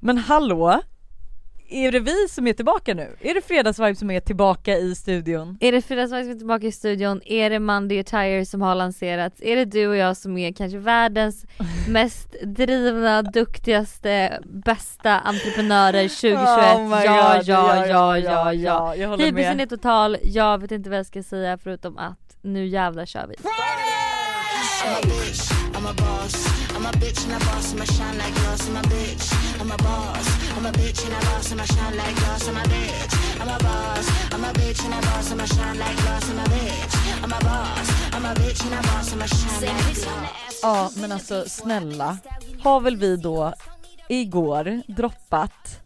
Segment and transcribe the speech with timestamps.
[0.00, 0.80] Men hallå?
[1.72, 3.16] Är det vi som är tillbaka nu?
[3.20, 5.58] Är det Fredagsvibe som är tillbaka i studion?
[5.60, 7.20] Är det Fredagsvakt som är tillbaka i studion?
[7.24, 9.42] Är det Monday Attire som har lanserats?
[9.42, 11.46] Är det du och jag som är kanske världens
[11.88, 16.36] mest drivna, duktigaste, bästa entreprenörer 2021?
[16.38, 18.96] Oh ja, God, ja, ja, ja, ja.
[18.96, 22.66] jag håller Hybrisen är total, jag vet inte vad jag ska säga förutom att nu
[22.66, 23.34] jävlar kör vi.
[28.90, 30.26] Bitch, I'm a boss.
[30.56, 32.48] I'm a bitch and a boss, I'ma shine like glass.
[32.48, 34.06] I'm a bitch, I'm a boss.
[34.32, 36.30] I'm a bitch and a boss, I'ma shine like glass.
[36.30, 37.88] I'm a bitch, I'm a boss.
[38.12, 39.94] I'm a bitch and a boss, I'ma shine like glass.
[39.94, 39.94] I'm a bitch, I'm a boss.
[39.94, 40.60] I'm a bitch and a boss, I'ma shine like glass.
[40.62, 42.18] Ja men alltså snälla,
[42.62, 43.54] har väl vi då
[44.08, 45.80] igår droppat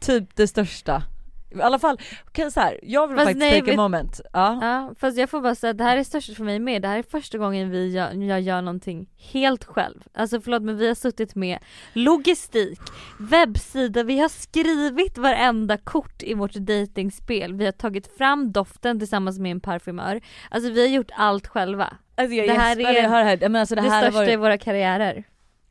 [0.00, 1.02] typ det största
[1.50, 4.20] i alla fall, okej så här, jag vill Fast faktiskt nej, take a vet- moment.
[4.32, 4.58] Ja.
[4.62, 6.82] Ja, fast jag får bara säga att det här är störst för mig med.
[6.82, 10.02] Det här är första gången vi gör, jag gör någonting helt själv.
[10.14, 11.58] Alltså förlåt men vi har suttit med
[11.92, 12.80] logistik,
[13.18, 17.54] webbsida, vi har skrivit varenda kort i vårt datingspel.
[17.54, 20.20] Vi har tagit fram doften tillsammans med en parfymör.
[20.50, 21.96] Alltså vi har gjort allt själva.
[22.14, 23.38] Alltså jag Det här är jag hör här.
[23.40, 25.24] Men alltså det, Det, här största i varit, våra karriärer.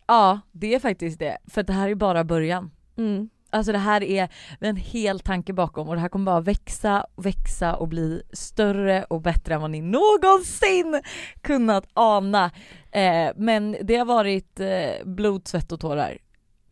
[0.07, 2.71] Ja det är faktiskt det, för det här är bara början.
[2.97, 3.29] Mm.
[3.55, 7.75] Alltså det här är en hel tanke bakom och det här kommer bara växa, växa
[7.75, 11.01] och bli större och bättre än vad ni någonsin
[11.41, 12.51] kunnat ana.
[12.91, 16.17] Eh, men det har varit eh, blod, svett och tårar.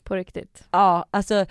[0.03, 0.64] På riktigt.
[0.72, 1.45] Ja, alltså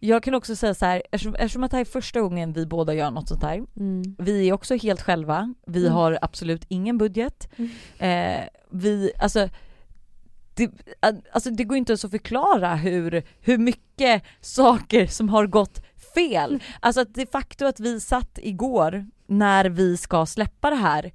[0.00, 2.66] jag kan också säga så här, eftersom, eftersom att det här är första gången vi
[2.66, 3.62] båda gör något sånt här.
[3.76, 4.16] Mm.
[4.18, 5.92] Vi är också helt själva, vi Mm.
[5.92, 7.48] har absolut ingen budget.
[7.56, 7.70] Mm.
[7.98, 9.48] Eh, vi, alltså
[10.54, 10.70] det,
[11.32, 16.62] alltså det går inte ens att förklara hur, hur mycket saker som har gått fel.
[16.80, 21.12] Alltså att det faktum att vi satt igår när vi ska släppa det här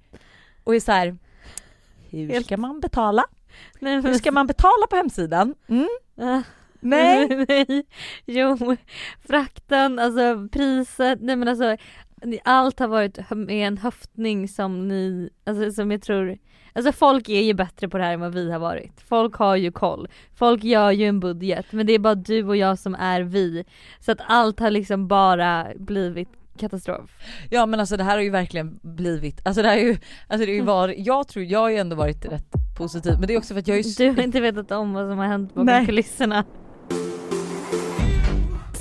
[0.64, 1.17] och är så här.
[2.10, 3.23] hur ska man betala?
[3.80, 5.56] Nej, Hur ska man betala på hemsidan?
[5.67, 5.88] Mm?
[6.17, 6.42] Ah.
[6.80, 7.45] Nej?
[7.48, 7.86] nej.
[8.26, 8.76] Jo,
[9.28, 11.78] frakten, alltså priset, nej men alltså
[12.44, 16.38] allt har varit med en höftning som ni, alltså som jag tror
[16.73, 19.02] Alltså folk är ju bättre på det här än vad vi har varit.
[19.08, 20.08] Folk har ju koll.
[20.36, 23.66] Folk gör ju en budget men det är bara du och jag som är vi.
[23.99, 26.30] Så att allt har liksom bara blivit
[26.60, 27.10] katastrof.
[27.49, 30.45] Ja men alltså det här har ju verkligen blivit, alltså det här är ju, alltså
[30.45, 33.33] det är ju var, jag tror, jag har ju ändå varit rätt positiv men det
[33.33, 35.26] är också för att jag är ju Du har inte vetat om vad som har
[35.26, 35.86] hänt bakom Nej.
[35.86, 36.45] kulisserna.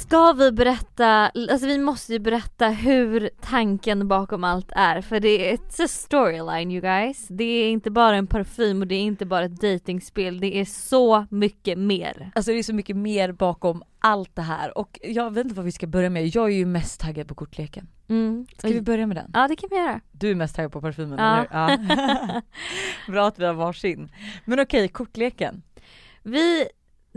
[0.08, 5.50] Ska vi berätta, alltså vi måste ju berätta hur tanken bakom allt är för det
[5.50, 7.26] är it's a storyline you guys.
[7.28, 10.40] Det är inte bara en parfym och det är inte bara ett datingspel.
[10.40, 12.30] det är så mycket mer.
[12.34, 15.64] Alltså det är så mycket mer bakom allt det här och jag vet inte vad
[15.64, 17.88] vi ska börja med, jag är ju mest taggad på kortleken.
[18.08, 18.46] Mm.
[18.58, 19.30] Ska vi börja med den?
[19.34, 20.00] Ja det kan vi göra.
[20.12, 21.46] Du är mest taggad på parfymen Ja.
[21.50, 21.86] eller hur?
[22.34, 22.42] Ja.
[23.12, 24.12] Bra att vi har varsin.
[24.44, 25.62] Men okej, kortleken.
[26.22, 26.68] Vi,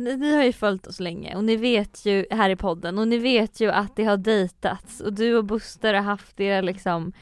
[0.03, 3.07] ni, ni har ju följt oss länge och ni vet ju här i podden och
[3.07, 7.13] ni vet ju att det har dejtats och du och Buster har haft era liksom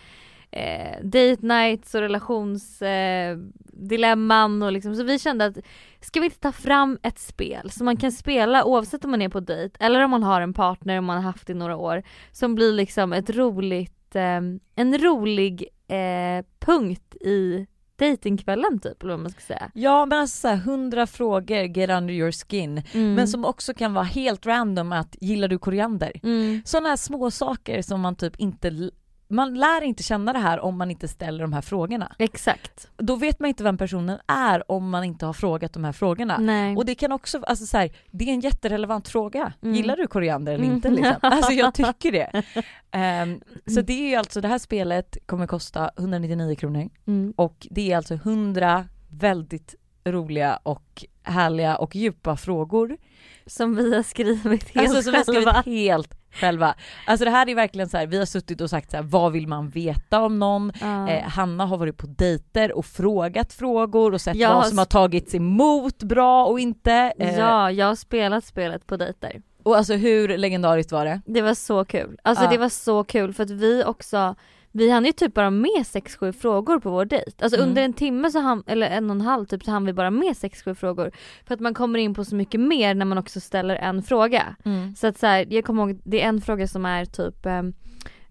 [0.51, 5.57] eh, date nights och relationsdilemman eh, och liksom så vi kände att
[5.99, 9.29] ska vi inte ta fram ett spel som man kan spela oavsett om man är
[9.29, 12.03] på dejt eller om man har en partner och man har haft i några år
[12.31, 14.41] som blir liksom ett roligt, eh,
[14.75, 17.67] en rolig eh, punkt i
[17.99, 19.71] datingkvällen typ eller vad man ska säga.
[19.73, 22.83] Ja men alltså såhär 100 frågor get under your skin.
[22.91, 23.13] Mm.
[23.13, 26.19] Men som också kan vara helt random att gillar du koriander?
[26.23, 26.61] Mm.
[26.65, 28.89] Sådana här små saker som man typ inte,
[29.31, 32.15] man lär inte känna det här om man inte ställer de här frågorna.
[32.19, 32.87] Exakt.
[32.97, 36.37] Då vet man inte vem personen är om man inte har frågat de här frågorna.
[36.37, 36.75] Nej.
[36.75, 39.53] Och det kan också, alltså så här, det är en jätterelevant fråga.
[39.61, 39.75] Mm.
[39.75, 40.75] Gillar du koriander eller Mm.
[40.75, 41.15] inte liksom?
[41.21, 42.43] Alltså jag tycker det.
[42.91, 47.33] Ehm, så det är ju alltså, det här spelet kommer kosta 199 kronor mm.
[47.37, 49.75] och det är alltså 100 väldigt
[50.05, 52.97] roliga och härliga och djupa frågor.
[53.45, 55.61] Som vi har skrivit helt alltså som vi har själva.
[55.61, 56.75] skrivit helt själva.
[57.05, 59.31] Alltså det här är verkligen så här, vi har suttit och sagt så här, vad
[59.31, 60.71] vill man veta om någon?
[60.81, 61.09] Ja.
[61.09, 64.85] Eh, Hanna har varit på dejter och frågat frågor och sett Jag vad som har
[64.85, 67.13] tagits emot bra och inte.
[67.19, 69.41] Eh, ja, jag har spelat spelet på dejter.
[69.63, 71.21] Och alltså hur legendariskt var det?
[71.25, 72.19] Det var så kul.
[72.23, 72.49] Alltså Ja.
[72.49, 74.35] det var så kul för att vi också
[74.71, 77.43] vi hann ju typ bara med 6-7 frågor på vår dejt.
[77.43, 77.69] Alltså Mm.
[77.69, 80.11] under en timme så han, eller en och en halv typ så hann vi bara
[80.11, 81.11] med 6-7 frågor.
[81.47, 84.55] För att man kommer in på så mycket mer när man också ställer en fråga.
[84.97, 87.73] Så att så här, jag kommer ihåg, det är en fråga som är typ ehm,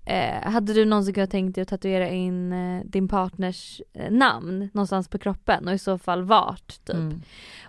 [0.06, 4.70] eh, Hade du någonsin kunnat tänkt dig att tatuera in eh, din partners eh, namn
[4.73, 6.69] någonstans på kroppen och i så fall vart?
[6.85, 6.96] Typ.
[6.96, 7.20] Mm.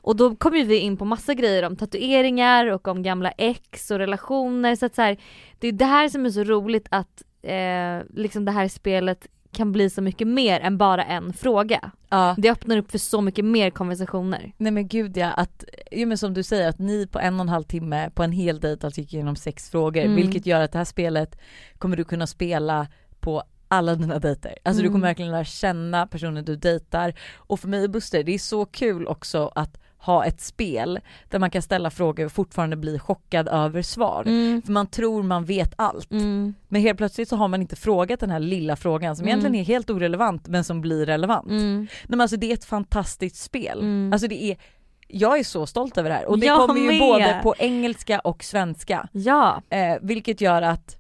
[0.01, 3.92] Och då kom ju vi in på massa grejer om tatueringar och om gamla ex
[3.92, 5.18] och relationer så att så här,
[5.60, 9.71] det är det här som är så roligt att eh, liksom det här spelet kan
[9.71, 11.91] bli så mycket mer än bara en fråga.
[12.09, 12.36] Ja.
[12.38, 14.51] Det öppnar upp för så mycket mer konversationer.
[14.57, 17.41] Nej men gud ja, att, jo men som du säger att ni på en och
[17.41, 20.15] en halv timme på en hel dejt alltså gick igenom sex frågor Mm.
[20.15, 21.39] vilket gör att det här spelet
[21.77, 22.88] kommer du kunna spela
[23.19, 24.56] på alla dina dejter.
[24.63, 24.94] Alltså du Mm.
[24.94, 28.65] kommer verkligen lära känna personen du dejtar och för mig och Buster det är så
[28.65, 31.00] kul också att ha ett spel
[31.30, 34.24] där man kan ställa frågor och fortfarande bli chockad över svar.
[34.28, 34.62] Mm.
[34.62, 36.12] För man tror man vet allt.
[36.12, 36.54] Mm.
[36.68, 39.30] Men helt plötsligt så har man inte frågat den här lilla frågan som Mm.
[39.30, 41.48] egentligen är helt orelevant men som blir relevant.
[41.50, 41.78] Mm.
[41.80, 43.80] Nej men alltså det är ett fantastiskt spel.
[43.80, 44.13] Mm.
[44.13, 44.57] Alltså det är,
[45.07, 47.00] jag är så stolt över det här och det Jag kommer ju med.
[47.00, 49.07] både på engelska och svenska.
[49.12, 49.62] Ja.
[49.69, 50.98] Eh, vilket gör att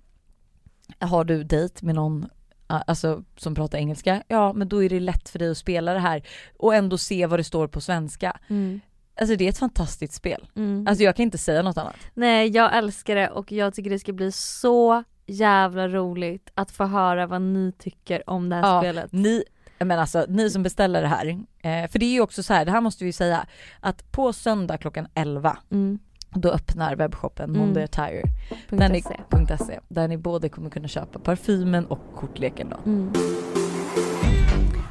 [0.99, 2.29] har du dejt med någon
[2.87, 5.99] Alltså som pratar engelska, ja men då är det lätt för dig att spela det
[5.99, 6.23] här
[6.57, 8.37] och ändå se vad det står på svenska.
[8.47, 8.79] Mm.
[9.21, 10.47] Alltså det är ett fantastiskt spel.
[10.55, 10.85] Mm.
[10.87, 11.95] Alltså jag kan inte säga något annat.
[12.13, 16.85] Nej jag älskar det och jag tycker det ska bli så jävla roligt att få
[16.85, 19.11] höra vad ni tycker om det här Ja, spelet.
[19.11, 19.43] Ni,
[19.79, 21.25] men alltså ni som beställer det här,
[21.61, 23.45] eh, för det är ju också så här, det här måste vi säga,
[23.79, 25.99] att på söndag klockan 11 Mm.
[26.29, 27.83] då öppnar webbshoppen Mm.
[27.83, 28.23] Attire
[28.69, 29.57] där ni, se.
[29.65, 32.77] .se, där ni både kommer kunna köpa parfymen och kortleken då.
[32.91, 33.13] Mm.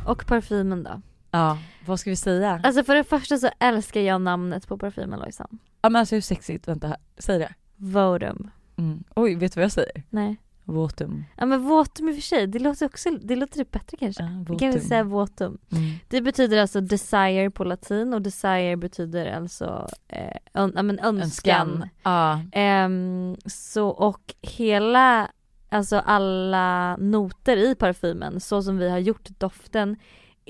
[0.06, 1.02] Och parfymen då?
[1.30, 2.60] Ja, vad ska vi säga?
[2.64, 5.58] Alltså för det första så älskar jag namnet på parfymen Lojsan.
[5.82, 7.54] Ja men alltså hur sexigt, vänta här, säg det.
[7.76, 8.50] Votum.
[8.76, 9.04] Mm.
[9.16, 10.02] Oj, vet du vad jag säger?
[10.10, 10.36] Nej.
[10.64, 11.25] Votum.
[11.36, 14.22] Ja men votum i och för sig, det låter också, det låter typ bättre kanske.
[14.22, 15.58] Ja, Vi kan väl säga votum.
[15.72, 15.90] Mm.
[16.08, 21.88] Det betyder alltså desire på latin och desire betyder alltså eh, ön, ja, men önskan.
[22.02, 22.40] Ja.
[22.52, 25.30] Ehm, så och hela,
[25.69, 29.96] alltså alla noter i parfymen så som vi har gjort doften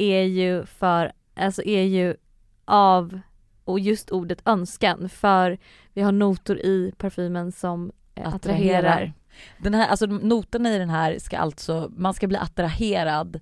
[0.00, 2.16] är ju för, alltså är ju
[2.64, 3.20] av
[3.64, 5.58] och just ordet önskan för
[5.92, 9.12] vi har noter i parfymen som eh, attraherar.
[9.58, 13.40] Den här, alltså noterna i den här ska alltså, man ska bli attraherad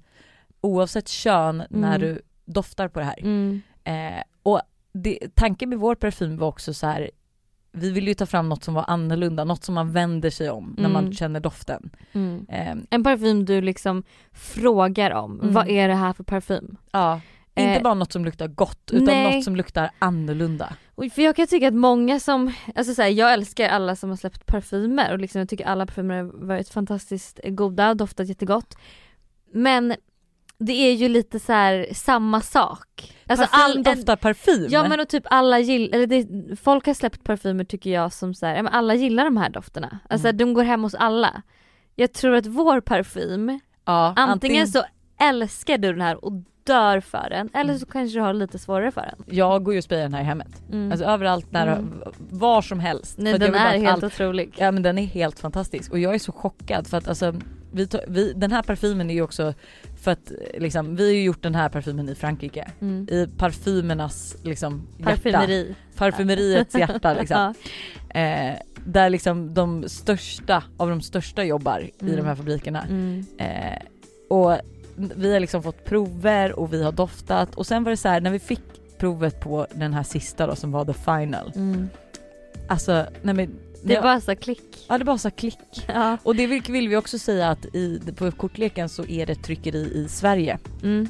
[0.60, 2.00] oavsett kön när Mm.
[2.00, 3.18] du doftar på det här.
[3.20, 4.60] Mm, Eh, och
[4.92, 7.10] det, tanken med vår parfym var också så här.
[7.76, 10.74] Vi ville ju ta fram något som var annorlunda, något som man vänder sig om
[10.78, 11.12] när man Mm.
[11.14, 11.90] känner doften.
[12.12, 12.46] mm.
[12.48, 14.02] Eh, En parfym du liksom
[14.32, 15.52] frågar om, Mm.
[15.54, 16.76] vad är det här för parfym?
[16.92, 17.20] ja.
[17.58, 19.36] Inte Eh, bara något som luktar gott utan nej.
[19.36, 20.72] något som luktar annorlunda.
[21.14, 24.16] För jag kan tycka att många som, alltså så här, jag älskar alla som har
[24.16, 28.76] släppt parfymer och liksom jag tycker alla parfymer har varit fantastiskt goda doftat jättegott.
[29.52, 29.94] Men
[30.58, 33.12] det är ju lite så här samma sak.
[33.28, 34.66] Alltså parfym all- doftar parfym.
[34.70, 38.34] Ja men och typ alla gillar, eller det, folk har släppt parfymer tycker jag som
[38.34, 39.98] så här, ja, men alla gillar de här dofterna.
[40.08, 40.36] Alltså Mm.
[40.36, 41.42] de går hem hos alla.
[41.94, 44.84] Jag tror att vår parfym, ja, antingen, så
[45.20, 46.32] älskar du den här och
[46.64, 47.78] dör för den eller Mm.
[47.78, 49.36] så kanske du har lite svårare för den.
[49.36, 50.62] Jag går ju och sprayar den här i hemmet.
[50.72, 50.90] Mm.
[50.92, 52.02] Alltså överallt, när, Mm.
[52.30, 53.18] var som helst.
[53.18, 54.54] Nej den är helt allt- otrolig.
[54.56, 57.34] Ja men den är helt fantastisk och jag är så chockad för att alltså
[57.72, 59.54] vi, vi, den här parfymen är ju också
[60.00, 62.70] för att liksom, vi har ju gjort den här parfymen i Frankrike.
[62.80, 63.08] Mm.
[63.10, 65.10] I parfymernas liksom hjärta.
[65.10, 65.74] Parfymeri.
[65.96, 67.54] Parfymeriets hjärta liksom.
[68.14, 68.20] Ja.
[68.20, 72.16] Eh, där liksom de största av de största jobbar i Mm.
[72.16, 72.82] de här fabrikerna.
[72.82, 73.26] Mm.
[73.38, 73.78] Eh,
[74.28, 74.58] och
[74.96, 78.20] vi har liksom fått prover och vi har doftat och sen var det så här
[78.20, 78.60] när vi fick
[78.98, 81.52] provet på den här sista då som var the final.
[81.56, 81.88] Mm.
[82.68, 83.50] Alltså nej men
[83.86, 84.86] Det jag- bara så klick.
[84.88, 85.58] Ja det bara så klick.
[85.88, 86.18] Ja.
[86.22, 89.92] Och det vill, vill vi också säga att i, på kortleken så är det tryckeri
[89.94, 90.58] i Sverige.
[90.82, 91.08] Mm.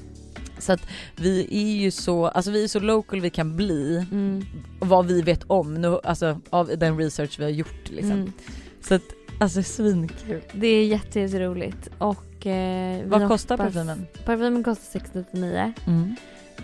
[0.58, 0.80] Så att
[1.16, 4.44] vi är ju så, alltså vi är så local vi kan bli, Mm.
[4.80, 8.10] vad vi vet om nu, alltså av den research vi har gjort liksom.
[8.12, 8.32] Mm.
[8.80, 9.02] Så att,
[9.40, 10.40] alltså svinkul.
[10.52, 14.06] Det är jätte, jätteroligt och eh, Vad kostar parfymen?
[14.24, 16.16] Parfymen kostar 699 Mm.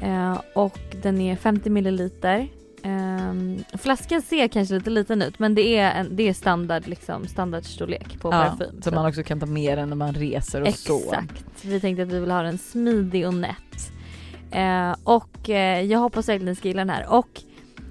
[0.02, 2.48] eh, och den är 50 milliliter.
[3.32, 7.26] Ehm, flaskan ser kanske lite liten ut men det är, en, det är standard liksom,
[7.26, 8.82] standardstorlek på Ja, parfym.
[8.82, 10.98] så man också kan ta med den när man reser och så.
[10.98, 11.44] Exakt.
[11.64, 13.92] Vi tänkte att vi vill ha den smidig och nätt.
[14.50, 17.06] Eh, och eh, jag hoppas verkligen ni ska gilla den här.
[17.12, 17.40] Och,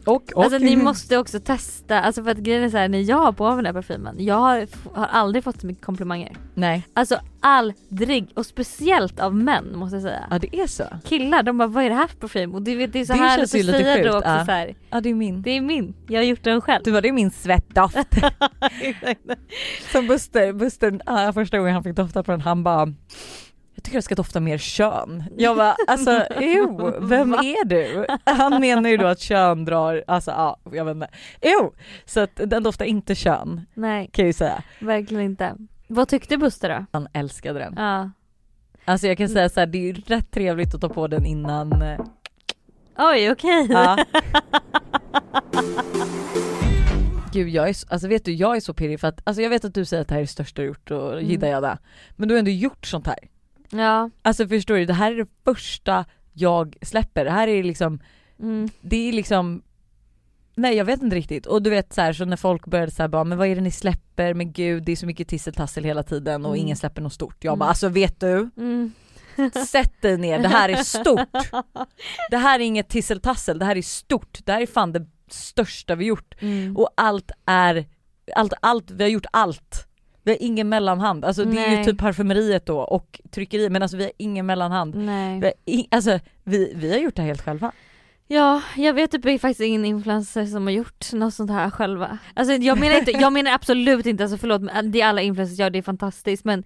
[0.05, 3.09] Och, och alltså ni måste också testa, alltså för att grejen är så här, när
[3.09, 6.35] jag har på mig den här parfymen, jag har, har aldrig fått så mycket komplimanger.
[6.53, 10.27] Nej, Alltså aldrig, och speciellt av män måste jag säga.
[10.29, 10.83] ja det är så.
[11.05, 12.55] Killar de bara vad är det här för parfym?
[12.55, 14.45] Och det, det är så Det härligt att säga sjukt, då också ja.
[14.45, 15.41] så här, Ja det är min.
[15.41, 16.83] det är min, jag har gjort den själv.
[16.83, 17.97] Du var det är min svettdoft.
[19.91, 22.93] Som Buster, Buster ja, första gången han fick dofta på den han bara
[23.81, 25.23] jag tycker jag ska dofta mer kön.
[25.37, 28.05] Jag bara alltså jo, vem är du?
[28.25, 31.07] Han menar ju då att kön drar, alltså ja jag vet inte.
[31.41, 31.73] Jo!
[32.05, 34.63] Så att den doftar inte kön Nej, kan jag ju säga.
[34.79, 35.55] verkligen inte.
[35.87, 36.85] Vad tyckte Buster då?
[36.91, 37.73] Han älskade den.
[37.77, 38.11] Ja.
[38.85, 41.25] Alltså jag kan säga så här, det är ju rätt trevligt att ta på den
[41.25, 41.99] innan eh,
[42.97, 43.67] Oj okej.
[43.69, 44.05] Ja.
[47.33, 49.49] Gud jag är så, alltså vet du jag är så pirrig för att, alltså jag
[49.49, 51.25] vet att du säger att det här är det största du gjort och Mm.
[51.25, 51.77] jidda jadda.
[52.15, 53.17] Men du har ändå gjort sånt här.
[53.71, 54.09] Ja.
[54.21, 57.25] Alltså förstår du, det här är det första jag släpper.
[57.25, 57.99] Det här är liksom,
[58.39, 58.69] Mm.
[58.81, 59.61] det är liksom
[60.55, 63.07] Nej jag vet inte riktigt och du vet så här, så när folk började säga
[63.09, 66.03] bara men vad är det ni släpper, men gud det är så mycket tisseltassel hela
[66.03, 66.65] tiden och Mm.
[66.65, 67.43] ingen släpper något stort.
[67.43, 67.59] Jag Mm.
[67.59, 68.91] bara alltså vet du, Mm.
[69.67, 71.19] sätt dig ner, det här är stort.
[72.31, 74.39] Det här är inget tisseltassel, det här är stort.
[74.45, 76.35] Det här är fan det största vi gjort.
[76.41, 76.77] Mm.
[76.77, 77.85] Och allt är,
[78.35, 79.87] allt, allt, vi har gjort allt.
[80.23, 81.85] Vi har ingen mellanhand, alltså det är ju Nej.
[81.85, 84.95] typ parfymeriet då och tryckeri men alltså vi har ingen mellanhand.
[84.95, 85.39] Nej.
[85.39, 87.71] Vi har, i, alltså, vi, vi har gjort det här helt själva.
[88.27, 92.17] Ja, jag vet typ faktiskt ingen influencer som har gjort något sånt här själva.
[92.33, 95.69] Alltså jag menar inte, jag menar absolut inte, alltså förlåt det är alla influencers gör,
[95.69, 96.63] det är fantastiskt men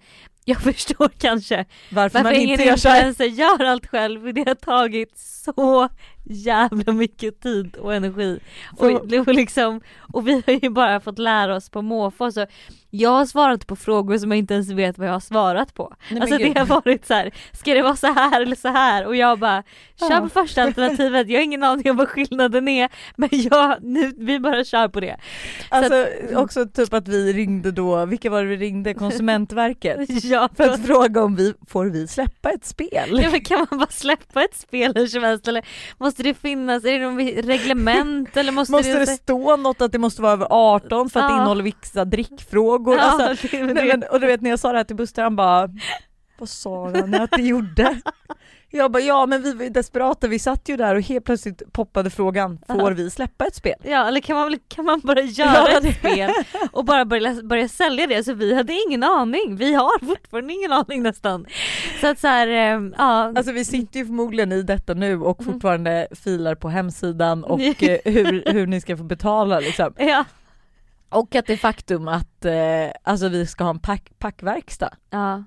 [0.48, 5.18] jag förstår kanske Varför, varför man ingen gör influencer gör allt själv det har tagit
[5.18, 5.88] så
[6.24, 8.40] jävla mycket tid och energi.
[8.78, 9.80] Och, och, liksom,
[10.12, 12.46] och vi har ju bara fått lära oss på måfå så
[12.90, 15.94] jag har svarat på frågor som jag inte ens vet vad jag har svarat på.
[16.10, 19.06] Nej, alltså det har varit så här: ska det vara så här eller så här?
[19.06, 19.62] Och jag bara,
[20.00, 20.20] kör Ja.
[20.20, 24.40] på första alternativet, jag har ingen aning om vad skillnaden är men jag, nu, vi
[24.40, 25.16] bara kör på det.
[25.68, 28.94] Alltså också typ att vi ringde då, vilka var det vi ringde?
[29.04, 30.24] Konsumentverket?
[30.36, 33.20] Ja, För att fråga om vi, får vi släppa ett spel?
[33.22, 35.66] Ja, men kan man bara släppa ett spel hur som helst eller
[35.98, 39.98] måste det finnas, är det någon reglement eller måste, Måste det stå något att det
[39.98, 42.96] måste vara över 18 för att det innehåller vissa drickfrågor?
[42.96, 45.22] Ja, alltså, det, det, men, och du vet när jag sa det här till Buster
[45.22, 45.68] han bara
[46.38, 48.00] Vad sa han att det gjorde?
[48.76, 51.72] Jag bara ja men vi var ju desperata, vi satt ju där och helt plötsligt
[51.72, 52.88] poppade frågan Får Ja.
[52.96, 53.74] vi släppa ett spel?
[53.82, 56.30] Ja eller kan man, kan man bara göra Ja, ett spel
[56.72, 58.24] och bara börja, börja sälja det?
[58.24, 61.46] Så vi hade ingen aning, vi har fortfarande ingen aning nästan.
[62.00, 63.32] Så att så här, eh, ja.
[63.36, 65.52] Alltså vi sitter ju förmodligen i detta nu och Mm.
[65.52, 69.94] fortfarande filar på hemsidan och eh, hur, hur ni ska få betala liksom.
[69.98, 70.24] ja.
[71.08, 72.54] Och att det faktum att eh,
[73.02, 74.90] alltså vi ska ha en pack, packverkstad.
[75.10, 75.44] ja.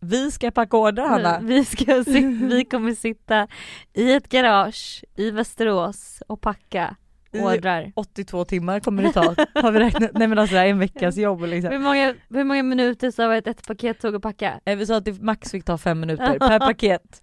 [0.00, 1.40] Vi ska packa order Hanna.
[1.42, 1.84] Vi, ska,
[2.50, 3.48] vi kommer sitta
[3.94, 6.96] i ett garage i Västerås och packa
[7.32, 7.92] I- ordrar.
[7.96, 10.78] 82 timmar kommer det ta, har vi räknat, nej men alltså det här är en
[10.78, 11.72] veckas jobb liksom.
[11.72, 14.60] Hur många, hur många minuter sa ett, ett paket tog att packa?
[14.64, 17.20] Eh, Vi sa att det max fick ta fem minuter per paket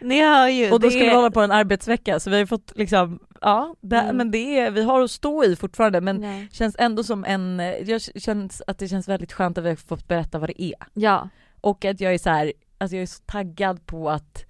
[0.00, 0.70] Ni hör ju.
[0.72, 3.74] och då skulle är- vi hålla på en arbetsvecka så vi har fått liksom, ja
[3.80, 4.16] det, Mm.
[4.16, 6.46] men det är, vi har att stå i fortfarande men Ja.
[6.52, 9.76] känns ändå som en, eh, jag känns att det känns väldigt skönt att vi har
[9.76, 10.74] fått berätta vad det är.
[10.94, 11.28] ja.
[11.62, 14.44] Och att jag är så här, alltså jag är så taggad på att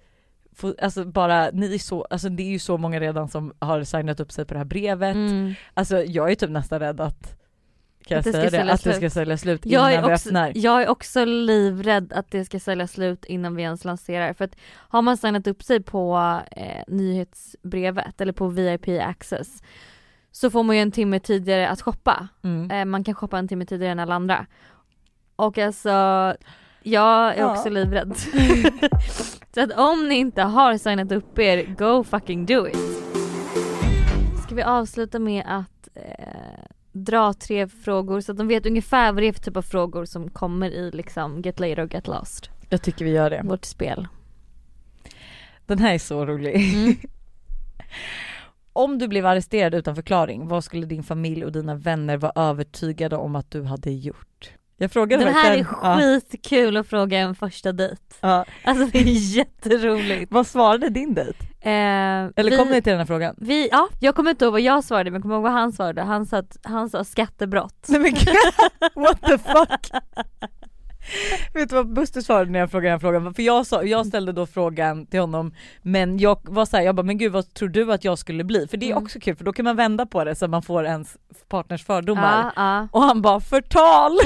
[0.55, 3.83] få, alltså bara, ni är så, alltså det är ju så många redan som har
[3.83, 5.15] signat upp sig på det här brevet.
[5.15, 5.53] Mm.
[5.73, 7.39] Alltså jag är typ nästan rädd att,
[8.05, 10.29] kan Att jag säga det, att det ska sälja slut Jag innan är, vi också,
[10.29, 10.51] öppnar.
[10.55, 14.55] jag är också livrädd att det ska sälja slut innan vi ens lanserar för att
[14.73, 19.63] har man signat upp sig på eh, nyhetsbrevet eller på VIP access
[20.31, 22.27] så får man ju en timme tidigare att shoppa.
[22.43, 22.71] Mm.
[22.71, 24.45] Eh, man kan shoppa en timme tidigare än alla andra.
[25.35, 26.35] Och alltså
[26.83, 27.51] jag är Ja.
[27.51, 28.15] också livrädd.
[29.55, 32.77] så att om ni inte har signat upp er, go fucking do it.
[34.45, 39.23] Ska vi avsluta med att eh, dra tre frågor så att de vet ungefär vad
[39.23, 42.49] det är för typ av frågor som kommer i liksom Get Later och Get Lost,
[42.69, 43.41] Jag tycker vi gör det.
[43.43, 44.07] vårt spel.
[45.65, 46.55] Den här är så rolig.
[46.75, 46.95] Mm.
[48.73, 53.15] Om du blev arresterad utan förklaring, vad skulle din familj och dina vänner vara övertygade
[53.15, 54.51] om att du hade gjort?
[54.83, 55.97] Jag frågade Den här är verkligen- ja.
[55.97, 57.97] skitkul att fråga en första dejt.
[58.21, 58.45] Ja.
[58.63, 59.03] Alltså det är
[59.37, 60.31] jätteroligt.
[60.31, 61.37] Vad svarade din dejt?
[61.61, 63.35] Eh, Eller vi- kom ni till den här frågan?
[63.37, 65.71] Vi, ja, jag kommer inte ihåg vad jag svarade men jag kommer ihåg vad han
[65.71, 66.01] svarade.
[66.01, 67.85] Han sa, han sa skattebrott.
[67.87, 68.13] Nej men
[69.03, 69.91] what the fuck?
[71.53, 73.33] Vet du vad Buster svarade när jag frågade den frågan?
[73.33, 77.03] För jag, sa, jag ställde då frågan till honom men jag var såhär, jag bara
[77.03, 78.67] men gud vad tror du att jag skulle bli?
[78.67, 79.03] För det är Mm.
[79.03, 81.17] också kul för då kan man vända på det så man får ens
[81.49, 82.43] partners fördomar.
[82.43, 82.87] Ja, ja.
[82.91, 84.11] Och han bara förtal!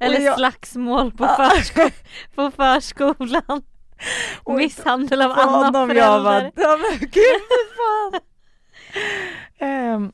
[0.00, 1.50] Eller jag- slagsmål på, Ja.
[1.50, 1.90] försko
[2.34, 3.62] på förskolan.
[4.42, 6.04] Och Misshandel av för annan honom förälder.
[6.12, 7.10] jag bara, ja men gud
[7.48, 8.20] för fan!
[9.60, 10.12] Ehm,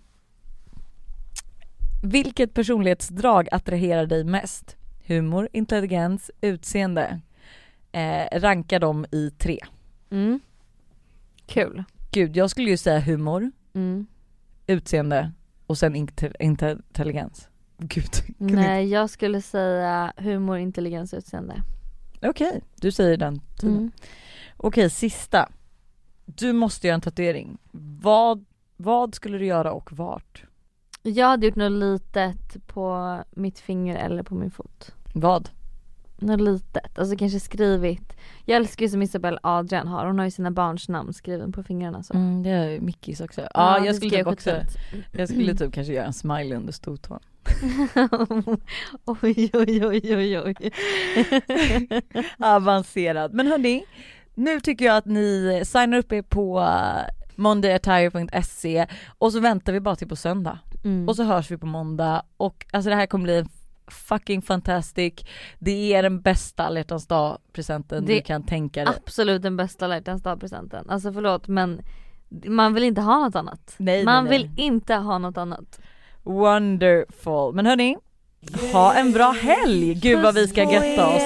[2.05, 4.77] vilket personlighetsdrag attraherar dig mest?
[5.07, 7.21] Humor, intelligens, utseende?
[7.93, 9.59] Eh, ranka dem i tre.
[10.11, 10.41] Mm.
[11.47, 11.85] Kul.
[12.11, 14.07] Gud jag skulle ju säga humor, Mm.
[14.67, 15.33] utseende
[15.67, 17.49] och sen inte- intelligens.
[17.79, 21.63] Gud, Nej jag skulle säga humor, intelligens, utseende.
[22.23, 23.77] okej du säger den tiden.
[23.77, 23.91] Mm.
[24.57, 25.49] Okej sista.
[26.27, 27.59] Du måste göra en tatuering.
[28.01, 28.45] Vad,
[28.77, 30.45] vad skulle du göra och vart?
[31.07, 34.95] Jag hade gjort något litet på mitt finger eller på min fot.
[35.15, 35.51] Vad?
[36.25, 40.31] något litet, alltså kanske skrivit Jag älskar ju som Isabelle Adrian har, hon har ju
[40.31, 42.15] sina barns namn skriven på fingrarna så.
[42.15, 43.41] Mm, det har ju Mickis också.
[43.55, 46.13] Ja, det jag ska skulle typ jag också, skicka jag skulle typ kanske göra en
[46.13, 47.21] smiley under stortån.
[49.05, 50.73] oj oj oj oj oj.
[52.39, 53.35] Avancerad.
[53.35, 53.85] Men hörni,
[54.35, 56.69] nu tycker jag att ni signar upp er på
[57.37, 58.87] mondayattire.se
[59.19, 60.59] och så väntar vi bara till på söndag.
[60.85, 61.09] Mm.
[61.09, 63.45] Och så hörs vi på måndag och alltså det här kommer bli
[63.87, 65.15] fucking fantastic.
[65.59, 68.95] Det är den bästa alla dag presenten du kan tänka dig.
[68.97, 70.91] Absolut den bästa alla hjärtans dag-presenten.
[70.91, 71.83] Alltså förlåt men
[72.47, 73.75] man vill inte ha något annat.
[73.77, 74.67] Nej, man nej, vill nej.
[74.67, 75.81] inte ha något annat.
[76.23, 77.55] Wonderful.
[77.55, 77.97] Men hörni,
[78.73, 79.95] ha en bra helg!
[79.95, 81.23] Gud vad vi ska götta oss.